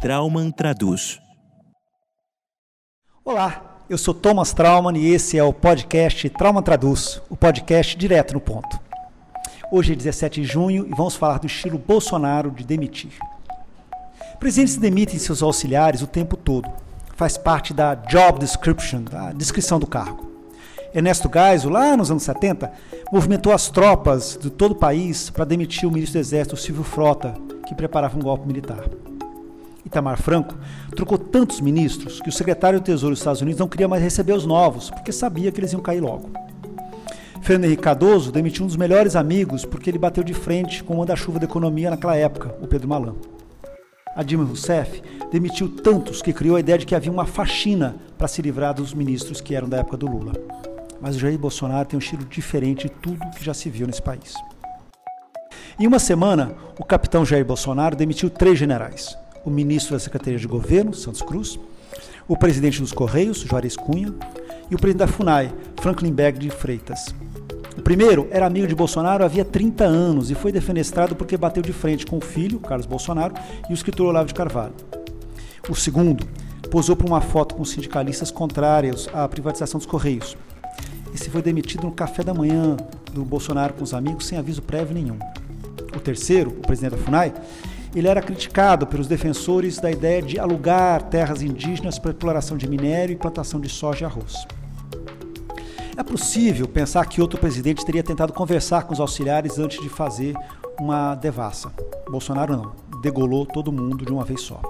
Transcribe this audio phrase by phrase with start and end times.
[0.00, 1.20] Trauman Traduz.
[3.22, 8.32] Olá, eu sou Thomas Trauman e esse é o podcast Trauman Traduz, o podcast direto
[8.32, 8.80] no ponto.
[9.70, 13.12] Hoje é 17 de junho e vamos falar do estilo Bolsonaro de demitir.
[14.38, 16.70] Presidentes demitem seus auxiliares o tempo todo.
[17.14, 20.30] Faz parte da job description, da descrição do cargo.
[20.94, 22.72] Ernesto Geisel, lá nos anos 70,
[23.12, 27.34] movimentou as tropas de todo o país para demitir o ministro do Exército, Silvio Frota,
[27.66, 28.82] que preparava um golpe militar.
[29.84, 30.56] Itamar Franco
[30.94, 34.32] trocou tantos ministros que o secretário do Tesouro dos Estados Unidos não queria mais receber
[34.32, 36.30] os novos, porque sabia que eles iam cair logo.
[37.42, 40.98] Fernando Henrique Cardoso demitiu um dos melhores amigos porque ele bateu de frente com o
[40.98, 43.14] manda-chuva da economia naquela época, o Pedro Malan.
[44.14, 45.02] A Dilma Rousseff
[45.32, 48.92] demitiu tantos que criou a ideia de que havia uma faxina para se livrar dos
[48.92, 50.32] ministros que eram da época do Lula.
[51.00, 54.02] Mas o Jair Bolsonaro tem um estilo diferente de tudo que já se viu nesse
[54.02, 54.34] país.
[55.78, 60.46] Em uma semana, o capitão Jair Bolsonaro demitiu três generais: o ministro da Secretaria de
[60.46, 61.58] Governo, Santos Cruz,
[62.28, 64.14] o presidente dos Correios, Juarez Cunha,
[64.70, 67.14] e o presidente da FUNAI, Franklin Berg de Freitas.
[67.76, 71.72] O primeiro era amigo de Bolsonaro havia 30 anos e foi defenestrado porque bateu de
[71.72, 73.34] frente com o filho, Carlos Bolsonaro,
[73.68, 74.74] e o escritor Olavo de Carvalho.
[75.68, 76.26] O segundo
[76.70, 80.36] posou para uma foto com sindicalistas contrários à privatização dos Correios.
[81.14, 82.76] Esse foi demitido no café da manhã
[83.12, 85.18] do Bolsonaro com os amigos sem aviso prévio nenhum.
[85.96, 87.32] O terceiro, o presidente da FUNAI,
[87.94, 93.12] ele era criticado pelos defensores da ideia de alugar terras indígenas para exploração de minério
[93.12, 94.46] e plantação de soja e arroz.
[95.96, 100.34] É possível pensar que outro presidente teria tentado conversar com os auxiliares antes de fazer
[100.78, 101.70] uma devassa.
[102.08, 104.60] Bolsonaro não, degolou todo mundo de uma vez só.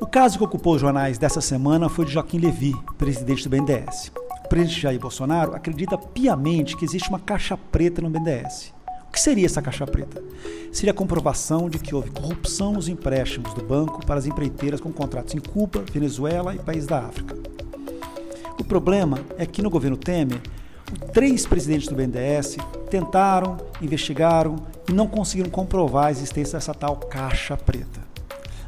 [0.00, 4.12] O caso que ocupou os jornais dessa semana foi de Joaquim Levy, presidente do BNDES.
[4.44, 8.77] O presidente Jair Bolsonaro acredita piamente que existe uma caixa preta no BNDES.
[9.08, 10.22] O que seria essa caixa preta?
[10.70, 14.92] Seria a comprovação de que houve corrupção nos empréstimos do banco para as empreiteiras com
[14.92, 17.34] contratos em Cuba, Venezuela e países da África.
[18.60, 20.40] O problema é que no governo Temer,
[21.12, 22.58] três presidentes do BNDES
[22.90, 24.56] tentaram, investigaram
[24.88, 28.00] e não conseguiram comprovar a existência dessa tal caixa preta.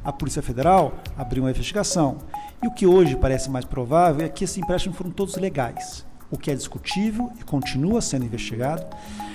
[0.03, 2.19] A Polícia Federal abriu uma investigação
[2.63, 6.05] e o que hoje parece mais provável é que esses empréstimos foram todos legais.
[6.31, 8.87] O que é discutível e continua sendo investigado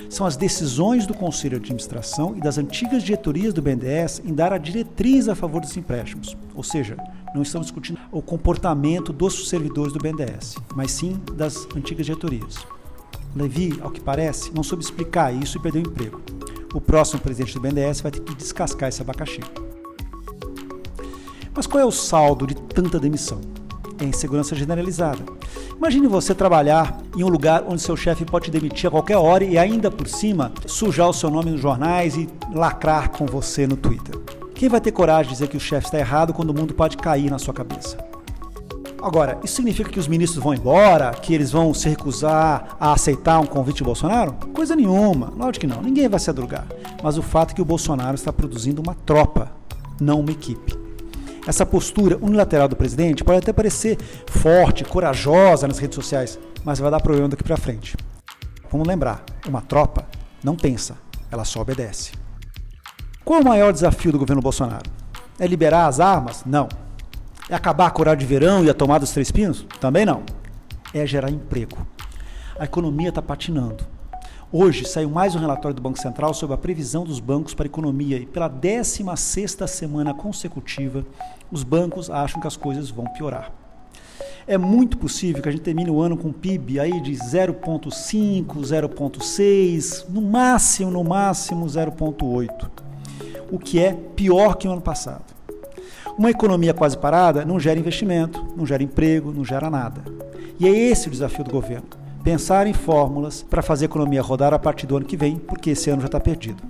[0.09, 4.53] são as decisões do Conselho de Administração e das antigas diretorias do BNDES em dar
[4.53, 6.38] a diretriz a favor dos empréstimos.
[6.53, 6.95] Ou seja,
[7.34, 12.55] não estamos discutindo o comportamento dos servidores do BNDES, mas sim das antigas diretorias.
[13.35, 16.22] Levi, ao que parece, não soube explicar isso e perdeu o emprego.
[16.73, 19.41] O próximo presidente do BNDES vai ter que descascar esse abacaxi.
[21.53, 23.41] Mas qual é o saldo de tanta demissão?
[24.00, 25.23] É insegurança generalizada.
[25.78, 29.44] Imagine você trabalhar em um lugar onde seu chefe pode te demitir a qualquer hora
[29.44, 33.78] e ainda por cima sujar o seu nome nos jornais e lacrar com você no
[33.78, 34.19] Twitter.
[34.53, 36.97] Quem vai ter coragem de dizer que o chefe está errado quando o mundo pode
[36.97, 37.97] cair na sua cabeça?
[39.01, 43.39] Agora, isso significa que os ministros vão embora, que eles vão se recusar a aceitar
[43.39, 44.34] um convite de Bolsonaro?
[44.53, 46.66] Coisa nenhuma, lógico que não, ninguém vai se adrugar.
[47.03, 49.51] Mas o fato é que o Bolsonaro está produzindo uma tropa,
[50.01, 50.84] não uma equipe.
[51.47, 53.97] Essa postura unilateral do presidente pode até parecer
[54.28, 57.95] forte, corajosa nas redes sociais, mas vai dar problema daqui para frente.
[58.72, 60.07] Vamos lembrar, uma tropa
[60.44, 60.97] não pensa,
[61.31, 62.11] ela só obedece.
[63.23, 64.89] Qual o maior desafio do governo Bolsonaro?
[65.39, 66.44] É liberar as armas?
[66.45, 66.69] Não.
[67.50, 69.66] É acabar o horário de verão e a tomada dos três pinos?
[69.79, 70.23] Também não.
[70.94, 71.78] É gerar emprego.
[72.59, 73.84] A economia está patinando.
[74.57, 77.67] Hoje saiu mais um relatório do Banco Central sobre a previsão dos bancos para a
[77.67, 81.05] economia e pela 16ª semana consecutiva,
[81.51, 83.51] os bancos acham que as coisas vão piorar.
[84.47, 90.05] É muito possível que a gente termine o ano com PIB aí de 0.5, 0.6,
[90.07, 92.69] no máximo, no máximo 0.8,
[93.51, 95.25] o que é pior que o ano passado.
[96.17, 100.01] Uma economia quase parada não gera investimento, não gera emprego, não gera nada.
[100.57, 101.94] E é esse o desafio do governo
[102.25, 105.69] pensar em fórmulas para fazer a economia rodar a partir do ano que vem, porque
[105.69, 106.61] esse ano já está perdido.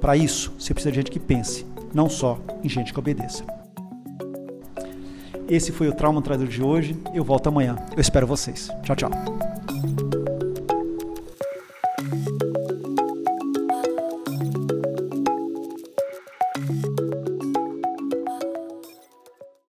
[0.00, 3.44] Para isso, você precisa de gente que pense, não só em gente que obedeça.
[5.46, 6.96] Esse foi o Trauma Tradutor de hoje.
[7.14, 7.76] Eu volto amanhã.
[7.94, 8.68] Eu espero vocês.
[8.82, 9.45] Tchau, tchau.